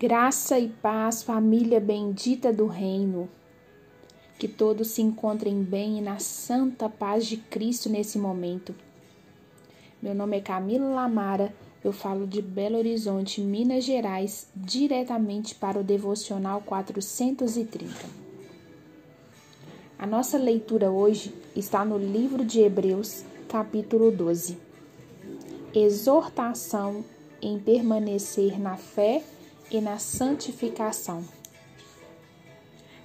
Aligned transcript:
Graça 0.00 0.56
e 0.60 0.68
paz, 0.68 1.24
família 1.24 1.80
bendita 1.80 2.52
do 2.52 2.68
Reino. 2.68 3.28
Que 4.38 4.46
todos 4.46 4.92
se 4.92 5.02
encontrem 5.02 5.60
bem 5.64 5.98
e 5.98 6.00
na 6.00 6.20
santa 6.20 6.88
paz 6.88 7.26
de 7.26 7.36
Cristo 7.36 7.88
nesse 7.88 8.16
momento. 8.16 8.72
Meu 10.00 10.14
nome 10.14 10.36
é 10.36 10.40
Camila 10.40 10.88
Lamara, 10.88 11.52
eu 11.82 11.92
falo 11.92 12.28
de 12.28 12.40
Belo 12.40 12.78
Horizonte, 12.78 13.40
Minas 13.40 13.82
Gerais, 13.82 14.48
diretamente 14.54 15.56
para 15.56 15.80
o 15.80 15.82
Devocional 15.82 16.60
430. 16.60 17.92
A 19.98 20.06
nossa 20.06 20.38
leitura 20.38 20.92
hoje 20.92 21.34
está 21.56 21.84
no 21.84 21.98
livro 21.98 22.44
de 22.44 22.60
Hebreus, 22.60 23.24
capítulo 23.48 24.12
12. 24.12 24.58
Exortação 25.74 27.04
em 27.42 27.58
permanecer 27.58 28.60
na 28.60 28.76
fé 28.76 29.24
e 29.24 29.37
na 29.74 29.98
santificação. 29.98 31.24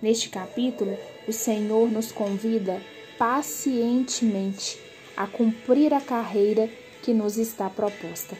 Neste 0.02 0.30
capítulo, 0.30 0.98
o 1.28 1.32
Senhor 1.34 1.92
nos 1.92 2.12
convida 2.12 2.82
pacientemente 3.18 4.80
a 5.16 5.28
cumprir 5.28 5.94
a 5.94 6.02
carreira 6.02 6.70
que 7.02 7.14
nos 7.14 7.38
está 7.38 7.70
proposta. 7.70 8.38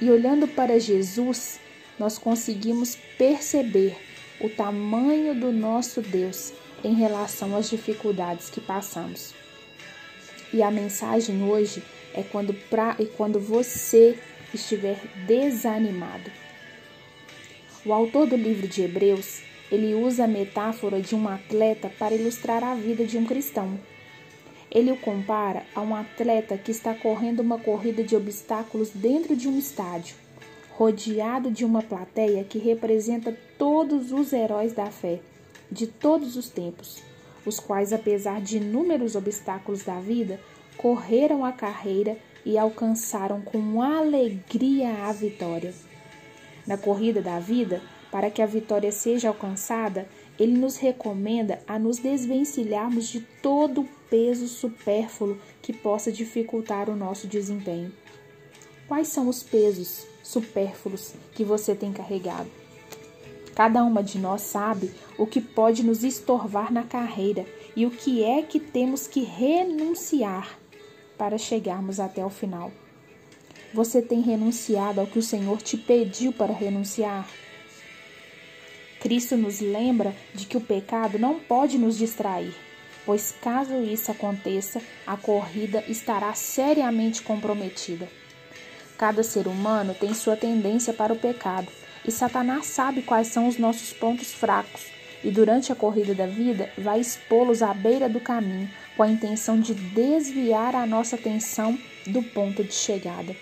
E 0.00 0.10
olhando 0.10 0.46
para 0.46 0.78
Jesus, 0.78 1.58
nós 1.98 2.18
conseguimos 2.18 2.96
perceber 3.18 3.96
o 4.40 4.48
tamanho 4.48 5.34
do 5.34 5.52
nosso 5.52 6.00
Deus 6.00 6.52
em 6.82 6.94
relação 6.94 7.56
às 7.56 7.68
dificuldades 7.68 8.48
que 8.48 8.60
passamos. 8.60 9.34
E 10.52 10.62
a 10.62 10.70
mensagem 10.70 11.42
hoje 11.44 11.82
é 12.14 12.22
quando, 12.22 12.54
pra, 12.54 12.96
é 12.98 13.04
quando 13.04 13.38
você 13.38 14.18
estiver 14.52 14.98
desanimado. 15.26 16.30
O 17.82 17.94
autor 17.94 18.26
do 18.26 18.36
livro 18.36 18.68
de 18.68 18.82
Hebreus, 18.82 19.40
ele 19.72 19.94
usa 19.94 20.24
a 20.24 20.28
metáfora 20.28 21.00
de 21.00 21.14
um 21.14 21.26
atleta 21.26 21.90
para 21.98 22.14
ilustrar 22.14 22.62
a 22.62 22.74
vida 22.74 23.06
de 23.06 23.16
um 23.16 23.24
cristão. 23.24 23.80
Ele 24.70 24.92
o 24.92 24.98
compara 24.98 25.64
a 25.74 25.80
um 25.80 25.96
atleta 25.96 26.58
que 26.58 26.70
está 26.70 26.92
correndo 26.92 27.40
uma 27.40 27.58
corrida 27.58 28.04
de 28.04 28.14
obstáculos 28.14 28.90
dentro 28.90 29.34
de 29.34 29.48
um 29.48 29.58
estádio, 29.58 30.14
rodeado 30.72 31.50
de 31.50 31.64
uma 31.64 31.80
plateia 31.80 32.44
que 32.44 32.58
representa 32.58 33.34
todos 33.56 34.12
os 34.12 34.34
heróis 34.34 34.74
da 34.74 34.90
fé, 34.90 35.18
de 35.72 35.86
todos 35.86 36.36
os 36.36 36.50
tempos, 36.50 37.02
os 37.46 37.58
quais, 37.58 37.94
apesar 37.94 38.42
de 38.42 38.58
inúmeros 38.58 39.16
obstáculos 39.16 39.84
da 39.84 39.98
vida, 39.98 40.38
correram 40.76 41.46
a 41.46 41.52
carreira 41.52 42.18
e 42.44 42.58
alcançaram 42.58 43.40
com 43.40 43.80
alegria 43.80 45.06
a 45.06 45.12
vitória. 45.12 45.72
Na 46.66 46.76
corrida 46.76 47.20
da 47.20 47.38
vida, 47.38 47.82
para 48.10 48.30
que 48.30 48.42
a 48.42 48.46
vitória 48.46 48.90
seja 48.90 49.28
alcançada, 49.28 50.08
ele 50.38 50.56
nos 50.56 50.76
recomenda 50.76 51.60
a 51.66 51.78
nos 51.78 51.98
desvencilharmos 51.98 53.08
de 53.08 53.20
todo 53.42 53.82
o 53.82 53.88
peso 54.08 54.48
supérfluo 54.48 55.38
que 55.62 55.72
possa 55.72 56.10
dificultar 56.10 56.88
o 56.88 56.96
nosso 56.96 57.26
desempenho. 57.26 57.92
Quais 58.88 59.08
são 59.08 59.28
os 59.28 59.42
pesos 59.42 60.06
supérfluos 60.22 61.14
que 61.34 61.44
você 61.44 61.74
tem 61.74 61.92
carregado? 61.92 62.50
Cada 63.54 63.84
uma 63.84 64.02
de 64.02 64.18
nós 64.18 64.42
sabe 64.42 64.90
o 65.18 65.26
que 65.26 65.40
pode 65.40 65.84
nos 65.84 66.02
estorvar 66.02 66.72
na 66.72 66.82
carreira 66.82 67.44
e 67.76 67.84
o 67.84 67.90
que 67.90 68.24
é 68.24 68.42
que 68.42 68.58
temos 68.58 69.06
que 69.06 69.22
renunciar 69.22 70.58
para 71.18 71.36
chegarmos 71.36 72.00
até 72.00 72.24
o 72.24 72.30
final. 72.30 72.72
Você 73.72 74.02
tem 74.02 74.20
renunciado 74.20 75.00
ao 75.00 75.06
que 75.06 75.18
o 75.20 75.22
Senhor 75.22 75.62
te 75.62 75.76
pediu 75.76 76.32
para 76.32 76.52
renunciar? 76.52 77.28
Cristo 78.98 79.36
nos 79.36 79.60
lembra 79.60 80.12
de 80.34 80.44
que 80.44 80.56
o 80.56 80.60
pecado 80.60 81.20
não 81.20 81.38
pode 81.38 81.78
nos 81.78 81.96
distrair, 81.96 82.52
pois 83.06 83.32
caso 83.40 83.80
isso 83.84 84.10
aconteça, 84.10 84.82
a 85.06 85.16
corrida 85.16 85.84
estará 85.86 86.34
seriamente 86.34 87.22
comprometida. 87.22 88.08
Cada 88.98 89.22
ser 89.22 89.46
humano 89.46 89.94
tem 89.94 90.12
sua 90.14 90.36
tendência 90.36 90.92
para 90.92 91.12
o 91.12 91.18
pecado, 91.18 91.68
e 92.04 92.10
Satanás 92.10 92.66
sabe 92.66 93.02
quais 93.02 93.28
são 93.28 93.46
os 93.46 93.56
nossos 93.56 93.92
pontos 93.92 94.32
fracos, 94.32 94.86
e 95.22 95.30
durante 95.30 95.70
a 95.70 95.76
corrida 95.76 96.12
da 96.12 96.26
vida 96.26 96.72
vai 96.76 96.98
expô-los 96.98 97.62
à 97.62 97.72
beira 97.72 98.08
do 98.08 98.18
caminho, 98.18 98.68
com 98.96 99.04
a 99.04 99.08
intenção 99.08 99.60
de 99.60 99.74
desviar 99.74 100.74
a 100.74 100.84
nossa 100.86 101.14
atenção 101.14 101.78
do 102.04 102.20
ponto 102.20 102.64
de 102.64 102.74
chegada. 102.74 103.34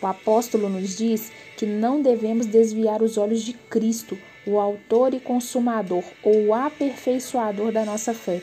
O 0.00 0.06
apóstolo 0.06 0.68
nos 0.68 0.96
diz 0.96 1.32
que 1.56 1.66
não 1.66 2.00
devemos 2.00 2.46
desviar 2.46 3.02
os 3.02 3.18
olhos 3.18 3.42
de 3.42 3.52
Cristo, 3.52 4.16
o 4.46 4.58
autor 4.58 5.12
e 5.12 5.20
consumador 5.20 6.04
ou 6.22 6.54
aperfeiçoador 6.54 7.72
da 7.72 7.84
nossa 7.84 8.14
fé. 8.14 8.40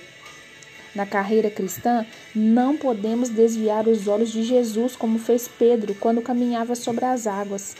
Na 0.94 1.05
carreira 1.05 1.49
cristã, 1.49 2.05
não 2.33 2.77
podemos 2.77 3.29
desviar 3.29 3.88
os 3.88 4.07
olhos 4.07 4.31
de 4.31 4.44
Jesus 4.44 4.95
como 4.95 5.19
fez 5.19 5.47
Pedro 5.47 5.94
quando 5.95 6.21
caminhava 6.21 6.73
sobre 6.75 7.03
as 7.03 7.27
águas. 7.27 7.75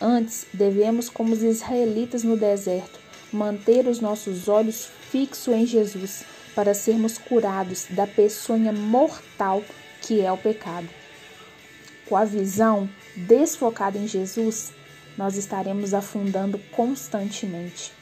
Antes, 0.00 0.46
devemos, 0.52 1.08
como 1.08 1.32
os 1.32 1.42
israelitas 1.42 2.24
no 2.24 2.36
deserto, 2.36 2.98
manter 3.32 3.86
os 3.86 4.00
nossos 4.00 4.48
olhos 4.48 4.88
fixos 5.10 5.54
em 5.54 5.66
Jesus 5.66 6.24
para 6.54 6.74
sermos 6.74 7.18
curados 7.18 7.86
da 7.90 8.06
peçonha 8.06 8.72
mortal 8.72 9.62
que 10.00 10.20
é 10.20 10.32
o 10.32 10.36
pecado. 10.36 10.88
Com 12.08 12.16
a 12.16 12.24
visão 12.24 12.88
desfocada 13.26 13.98
em 13.98 14.06
Jesus, 14.06 14.72
nós 15.16 15.36
estaremos 15.36 15.92
afundando 15.92 16.58
constantemente. 16.70 17.92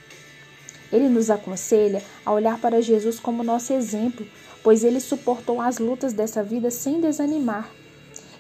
Ele 0.93 1.09
nos 1.09 1.31
aconselha 1.31 2.03
a 2.25 2.33
olhar 2.33 2.61
para 2.61 2.83
Jesus 2.83 3.19
como 3.19 3.43
nosso 3.43 3.73
exemplo, 3.73 4.27
pois 4.63 4.85
ele 4.85 5.01
suportou 5.01 5.61
as 5.61 5.79
lutas 5.79 6.13
dessa 6.13 6.43
vida 6.43 6.71
sem 6.71 7.01
desanimar. 7.01 7.71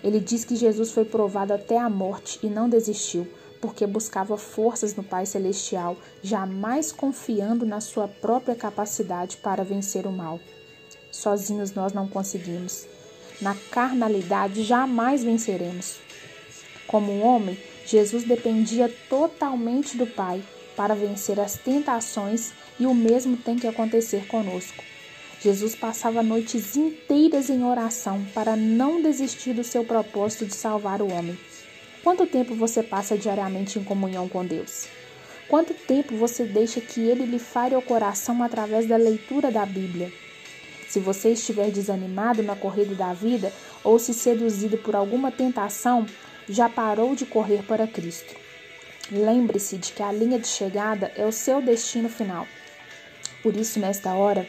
Ele 0.04 0.20
diz 0.20 0.44
que 0.44 0.54
Jesus 0.54 0.92
foi 0.92 1.04
provado 1.04 1.52
até 1.52 1.78
a 1.78 1.88
morte 1.88 2.38
e 2.42 2.48
não 2.48 2.68
desistiu, 2.68 3.26
porque 3.60 3.86
buscava 3.86 4.36
forças 4.36 4.94
no 4.94 5.02
Pai 5.02 5.26
Celestial, 5.26 5.96
jamais 6.22 6.92
confiando 6.92 7.64
na 7.64 7.80
sua 7.80 8.06
própria 8.06 8.54
capacidade 8.54 9.38
para 9.38 9.64
vencer 9.64 10.06
o 10.06 10.12
mal. 10.12 10.38
Sozinhos 11.10 11.72
nós 11.72 11.92
não 11.92 12.06
conseguimos. 12.06 12.86
Na 13.40 13.54
carnalidade 13.70 14.62
jamais 14.62 15.24
venceremos. 15.24 16.05
Como 16.86 17.20
homem, 17.20 17.58
Jesus 17.84 18.24
dependia 18.24 18.92
totalmente 19.08 19.96
do 19.96 20.06
Pai 20.06 20.42
para 20.76 20.94
vencer 20.94 21.40
as 21.40 21.56
tentações 21.56 22.52
e 22.78 22.86
o 22.86 22.94
mesmo 22.94 23.36
tem 23.36 23.56
que 23.56 23.66
acontecer 23.66 24.26
conosco. 24.26 24.84
Jesus 25.40 25.74
passava 25.74 26.22
noites 26.22 26.76
inteiras 26.76 27.50
em 27.50 27.64
oração 27.64 28.24
para 28.34 28.56
não 28.56 29.02
desistir 29.02 29.52
do 29.52 29.62
seu 29.62 29.84
propósito 29.84 30.46
de 30.46 30.54
salvar 30.54 31.00
o 31.00 31.12
homem. 31.12 31.38
Quanto 32.02 32.26
tempo 32.26 32.54
você 32.54 32.82
passa 32.82 33.16
diariamente 33.16 33.78
em 33.78 33.84
comunhão 33.84 34.28
com 34.28 34.44
Deus? 34.44 34.86
Quanto 35.48 35.74
tempo 35.74 36.16
você 36.16 36.44
deixa 36.44 36.80
que 36.80 37.00
Ele 37.00 37.24
lhe 37.24 37.38
fale 37.38 37.74
ao 37.74 37.82
coração 37.82 38.42
através 38.42 38.86
da 38.86 38.96
leitura 38.96 39.50
da 39.50 39.64
Bíblia? 39.64 40.12
Se 40.88 40.98
você 40.98 41.30
estiver 41.30 41.70
desanimado 41.70 42.42
na 42.42 42.56
corrida 42.56 42.94
da 42.94 43.12
vida 43.12 43.52
ou 43.84 43.98
se 43.98 44.14
seduzido 44.14 44.78
por 44.78 44.96
alguma 44.96 45.30
tentação, 45.30 46.06
já 46.48 46.68
parou 46.68 47.14
de 47.14 47.26
correr 47.26 47.62
para 47.62 47.86
Cristo. 47.86 48.34
Lembre-se 49.10 49.76
de 49.78 49.92
que 49.92 50.02
a 50.02 50.12
linha 50.12 50.38
de 50.38 50.48
chegada 50.48 51.12
é 51.16 51.24
o 51.24 51.32
seu 51.32 51.62
destino 51.62 52.08
final. 52.08 52.46
Por 53.42 53.56
isso, 53.56 53.78
nesta 53.78 54.14
hora, 54.14 54.48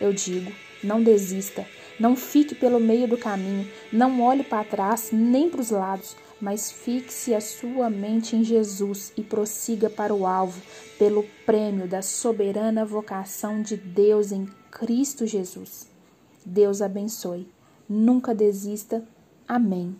eu 0.00 0.12
digo: 0.12 0.52
não 0.82 1.02
desista, 1.02 1.66
não 1.98 2.16
fique 2.16 2.54
pelo 2.54 2.80
meio 2.80 3.06
do 3.06 3.18
caminho, 3.18 3.70
não 3.92 4.20
olhe 4.22 4.42
para 4.42 4.64
trás 4.64 5.10
nem 5.12 5.48
para 5.48 5.60
os 5.60 5.70
lados, 5.70 6.16
mas 6.40 6.72
fixe 6.72 7.34
a 7.34 7.40
sua 7.40 7.88
mente 7.88 8.34
em 8.34 8.42
Jesus 8.42 9.12
e 9.16 9.22
prossiga 9.22 9.88
para 9.88 10.14
o 10.14 10.26
alvo, 10.26 10.60
pelo 10.98 11.24
prêmio 11.46 11.86
da 11.86 12.02
soberana 12.02 12.84
vocação 12.84 13.62
de 13.62 13.76
Deus 13.76 14.32
em 14.32 14.46
Cristo 14.70 15.26
Jesus. 15.26 15.86
Deus 16.44 16.82
abençoe. 16.82 17.46
Nunca 17.88 18.34
desista. 18.34 19.04
Amém. 19.46 19.94